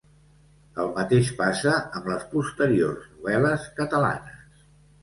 [0.83, 4.69] El mateix passa amb les posteriors novel·les catalanes.